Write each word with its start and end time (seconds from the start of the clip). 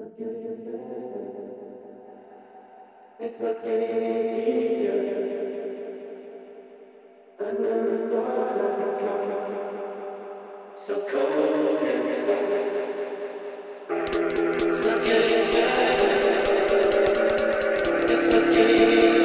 It's 0.00 0.10
what's 3.40 3.60
getting 3.64 4.46
easier. 4.46 5.00
I 7.40 7.42
never 7.50 8.08
thought 8.08 8.58
I'd 8.62 9.00
come 9.00 9.24
so 10.86 10.94
cold 11.10 11.82
inside. 11.82 12.78
It's 13.90 14.80
what's 14.86 15.02
getting 15.08 15.50
better. 15.50 16.12
It's 18.08 18.26
what's 18.32 18.50
getting. 18.56 19.17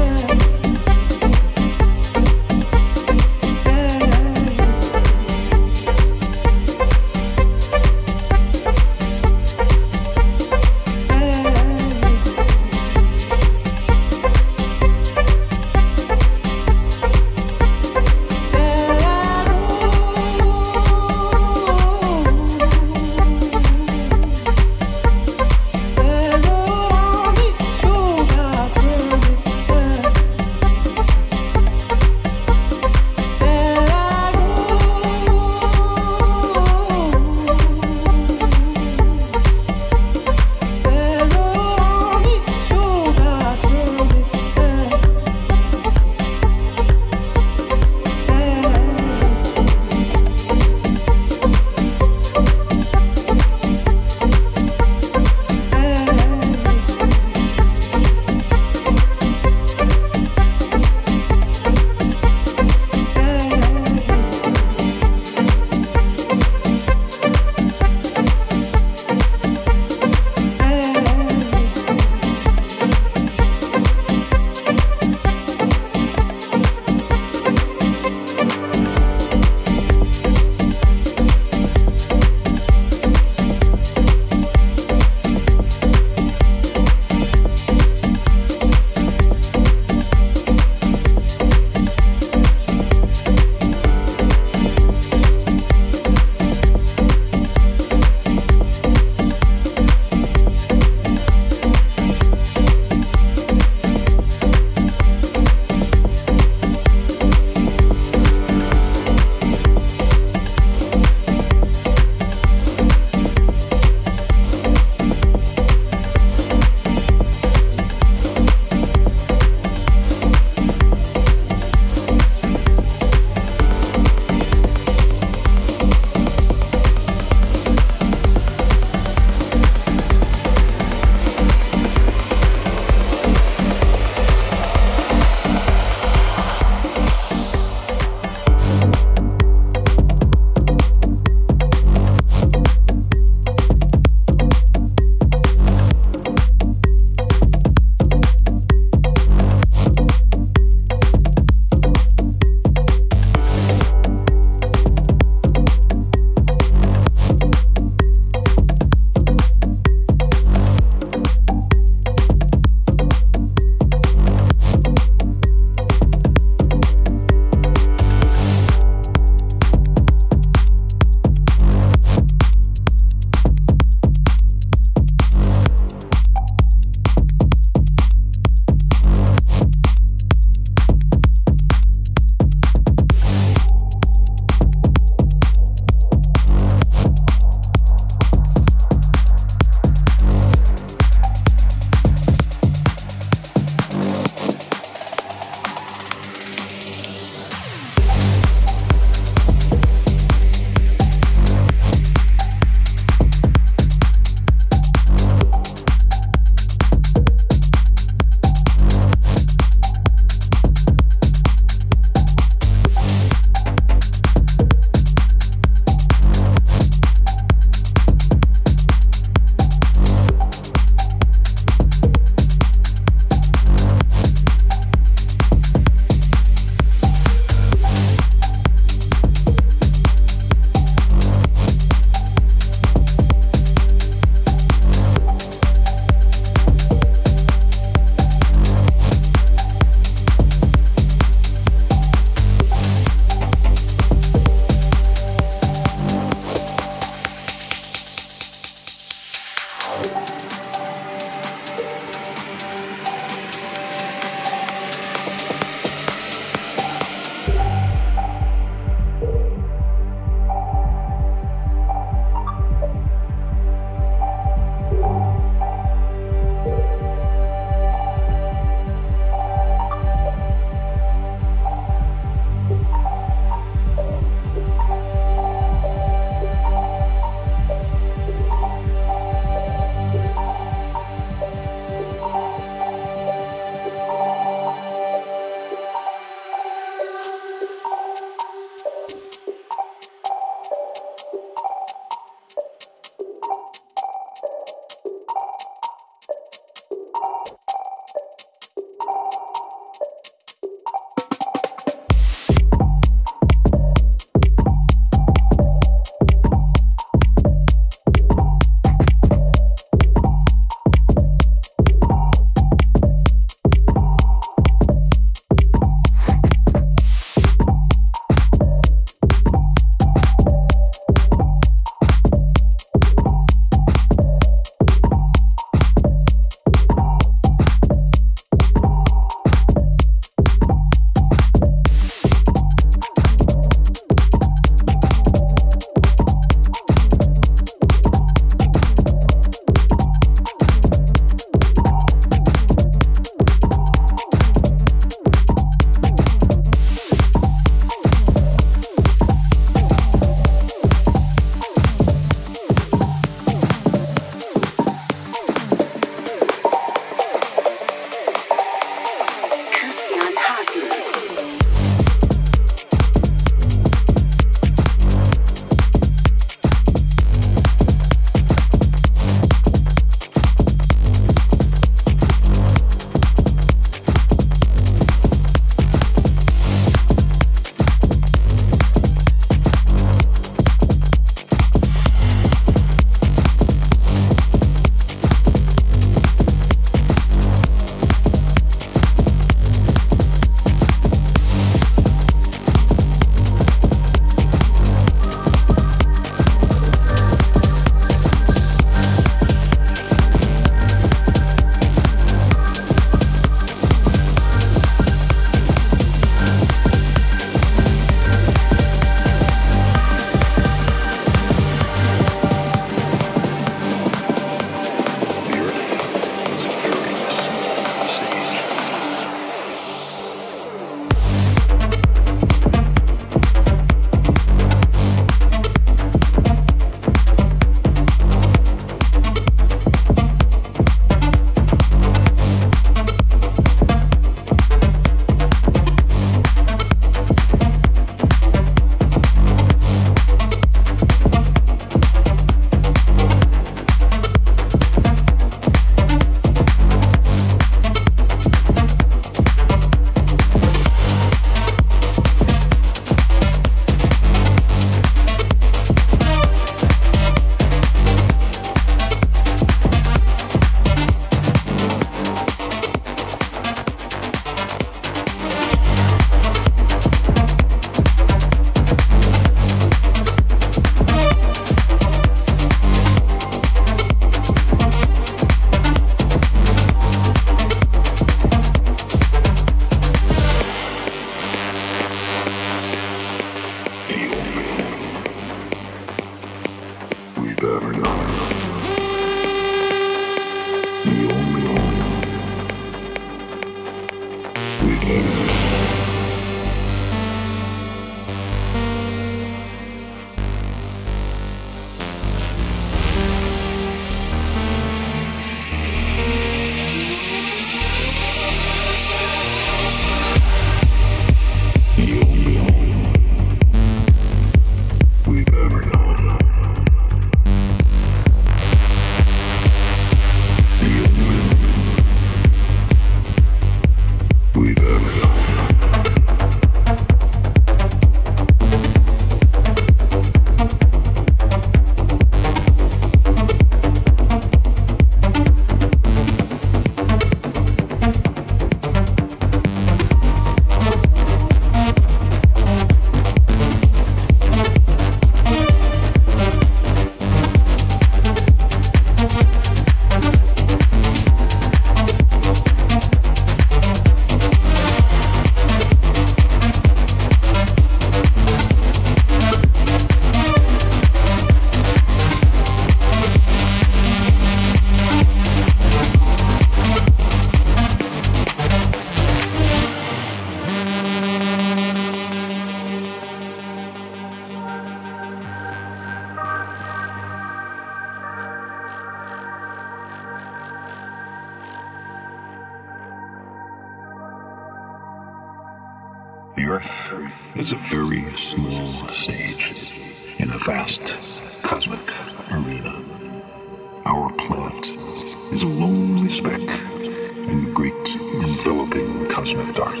Dark. 599.54 600.00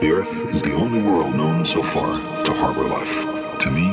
The 0.00 0.10
Earth 0.10 0.54
is 0.54 0.62
the 0.62 0.74
only 0.74 1.02
world 1.02 1.36
known 1.36 1.64
so 1.64 1.82
far 1.82 2.18
to 2.44 2.52
harbor 2.52 2.82
life. 2.82 3.60
To 3.60 3.70
me, 3.70 3.86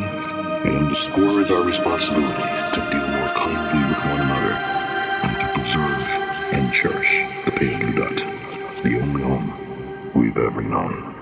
it 0.67 0.75
underscores 0.75 1.51
our 1.51 1.63
responsibility 1.63 2.33
to 2.33 2.89
deal 2.91 3.07
more 3.07 3.29
kindly 3.29 3.89
with 3.89 4.05
one 4.05 4.21
another 4.21 4.53
and 5.23 5.39
to 5.39 5.47
preserve 5.53 6.07
and 6.53 6.73
cherish 6.73 7.45
the 7.45 7.51
Pale 7.51 7.79
blue 7.79 7.93
Dot, 7.93 8.83
the 8.83 8.99
only 8.99 9.21
home 9.21 10.11
we've 10.15 10.37
ever 10.37 10.61
known. 10.61 11.12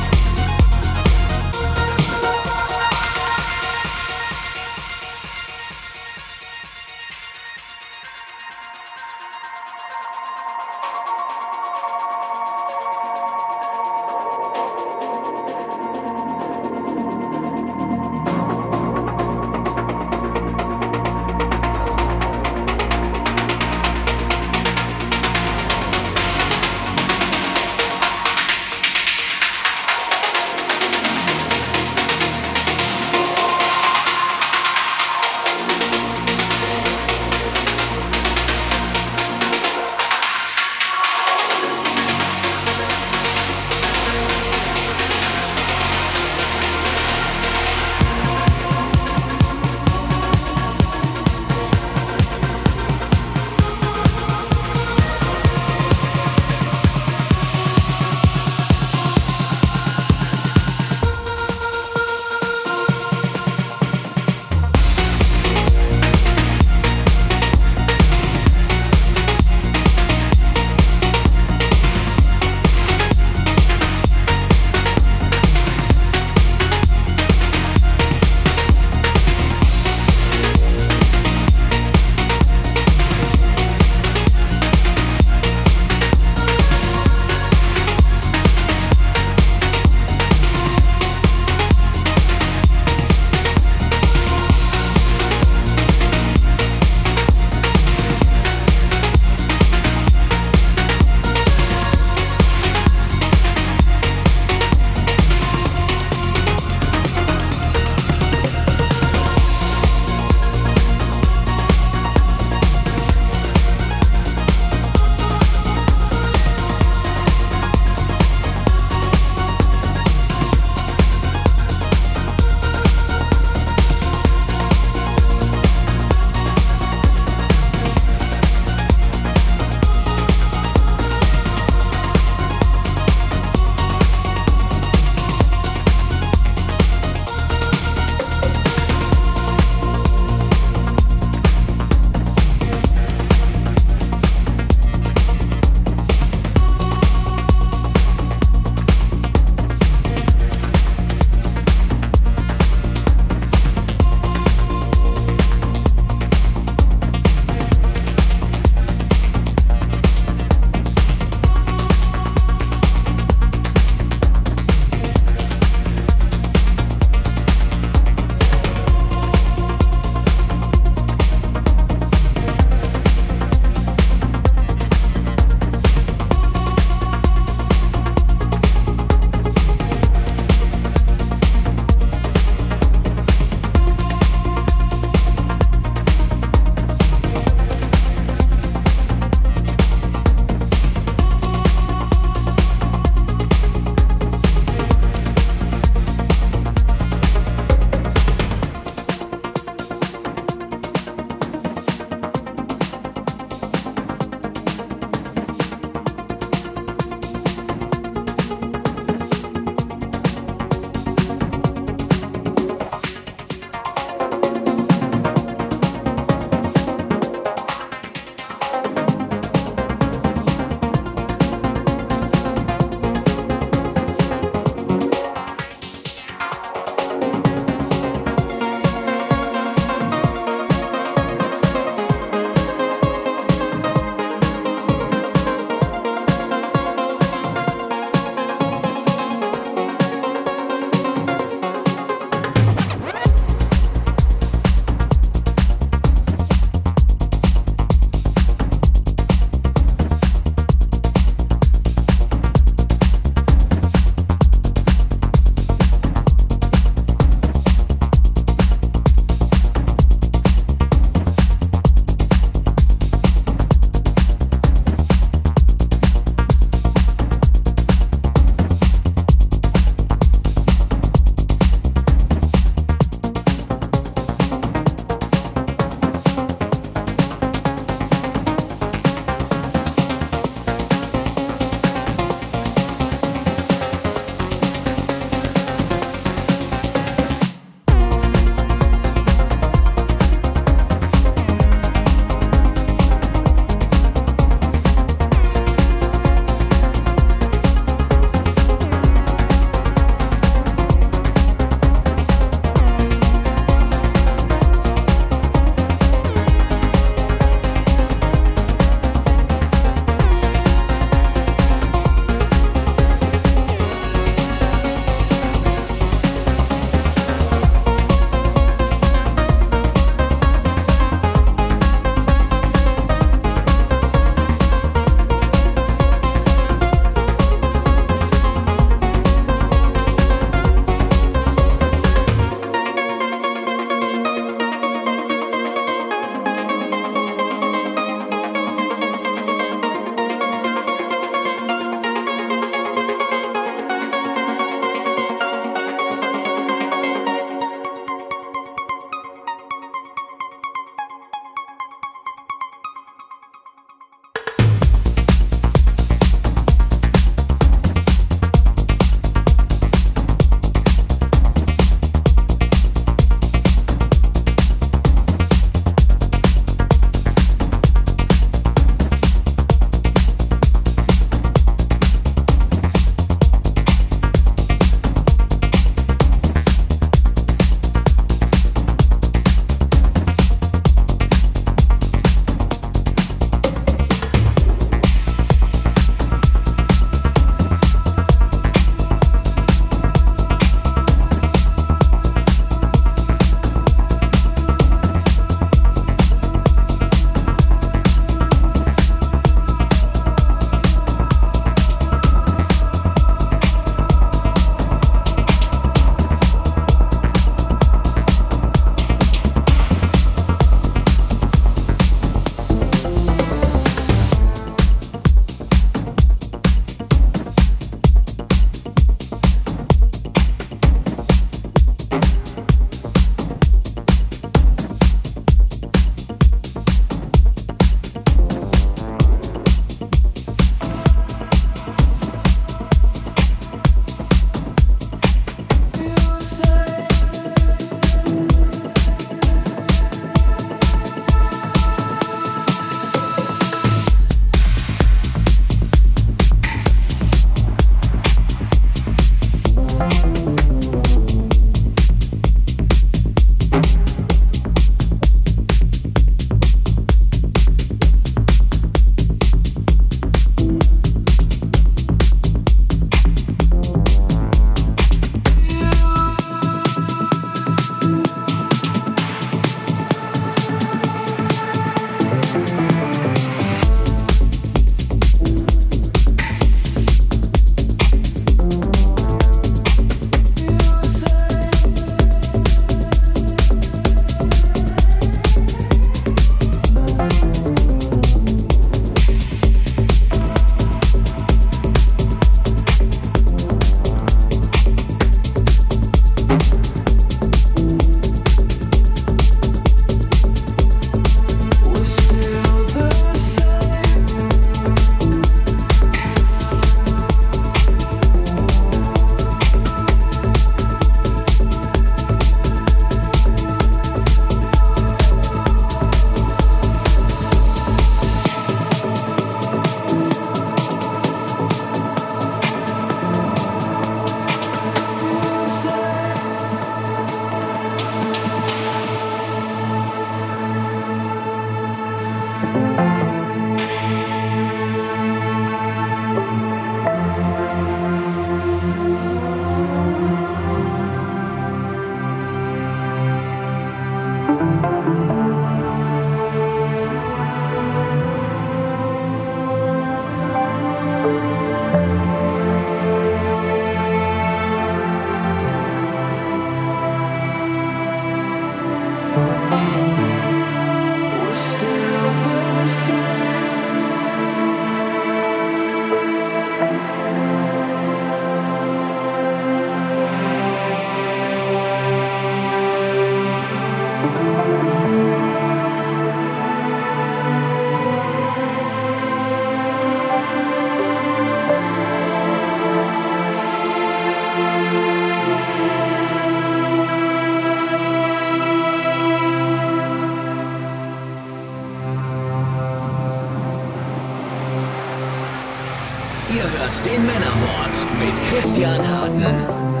Hört 596.59 597.05
den 597.05 597.25
Männermord 597.25 597.95
mit 598.19 598.35
Christian 598.49 598.99
Harten. 599.07 600.00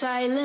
Silence, 0.00 0.39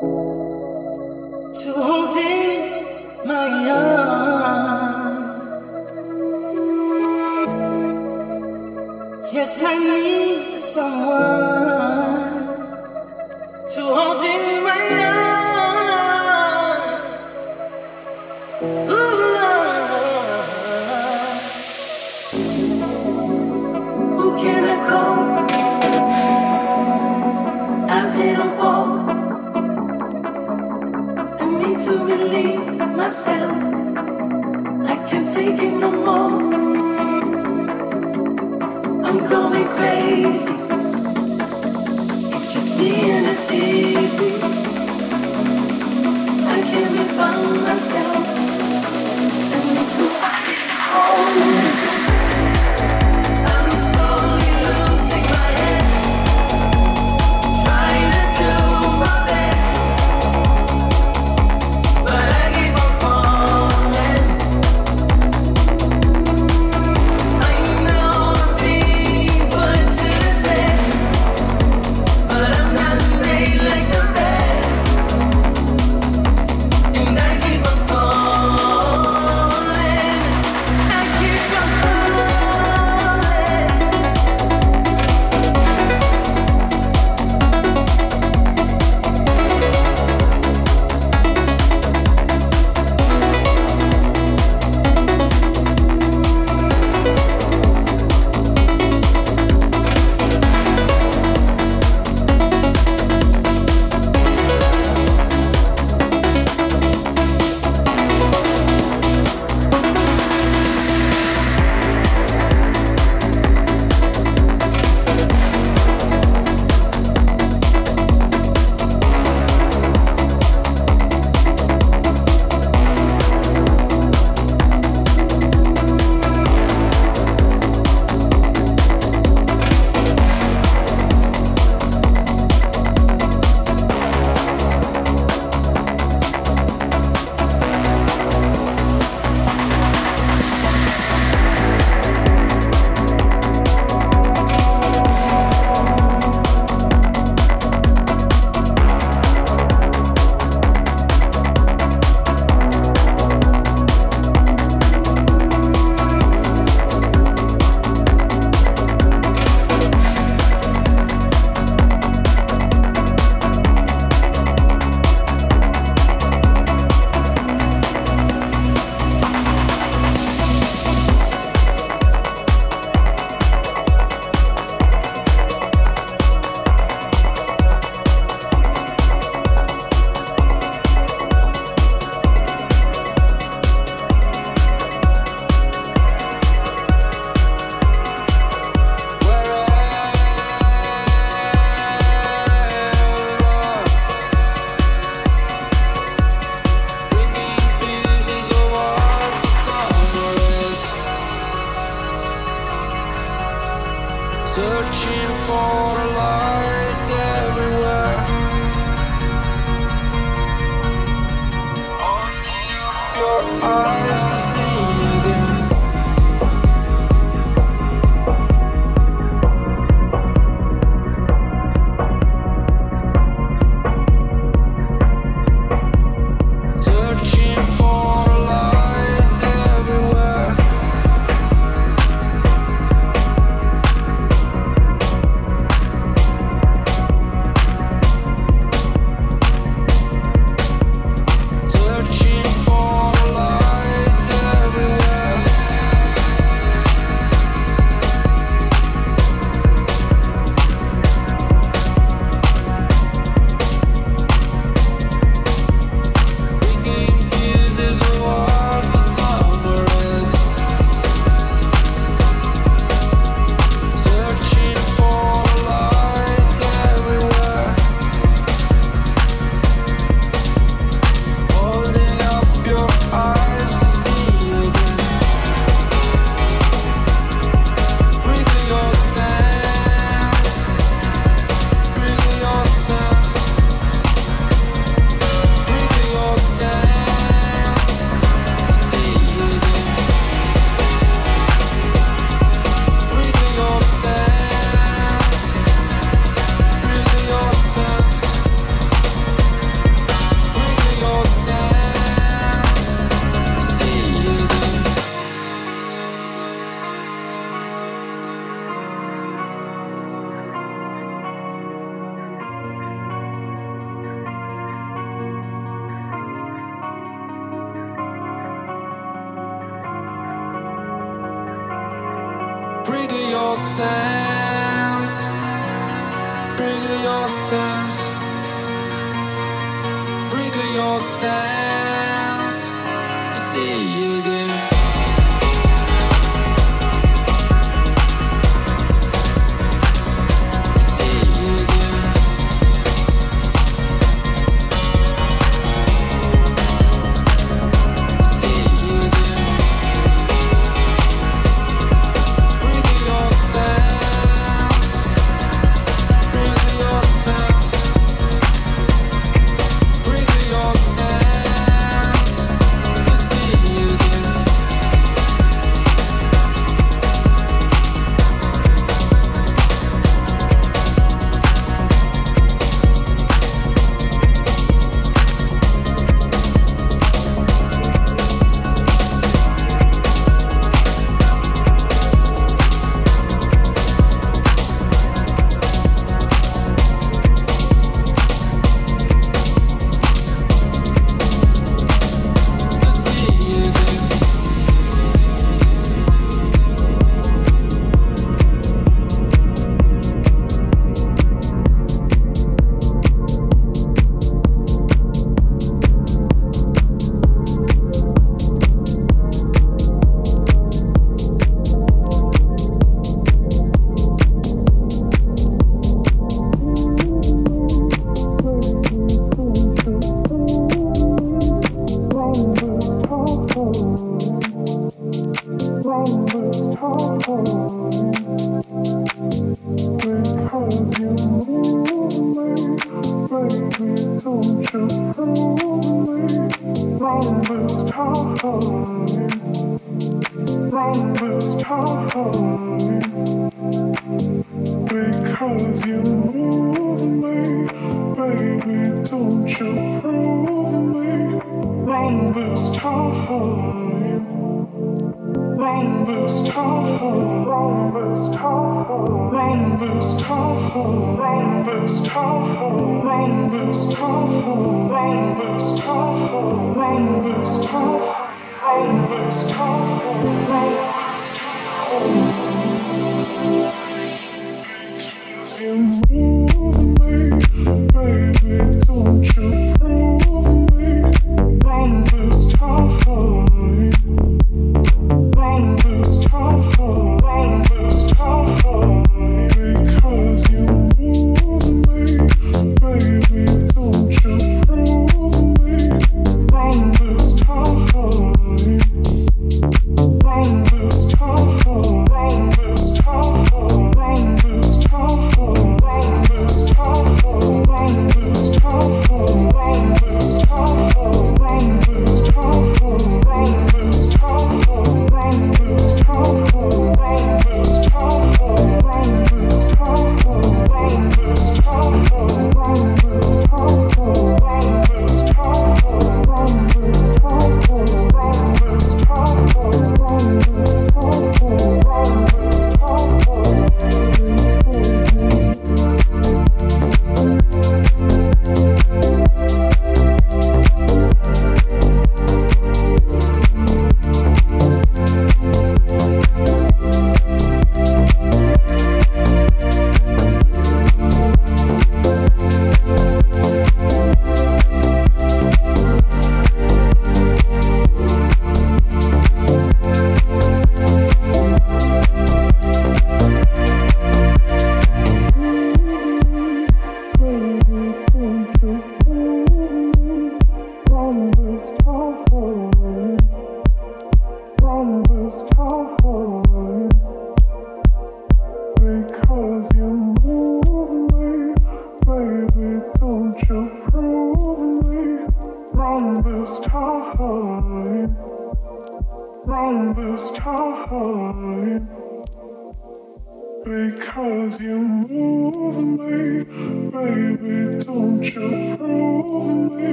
to 0.00 1.72
holding 1.72 3.26
my 3.26 3.70
arms. 3.70 3.95
taking 35.34 35.80
no 35.80 35.90
more. 35.90 36.54
I'm 39.04 39.18
going 39.28 39.68
crazy. 39.76 40.52
It's 42.32 42.52
just 42.52 42.78
me 42.78 43.10
and 43.10 43.26
a 43.26 43.34
TV. 43.34 44.20
I 46.46 46.60
can't 46.62 46.92
be 46.92 47.16
by 47.16 47.34
myself. 47.64 48.26
To 49.96 50.74
hold. 50.74 51.95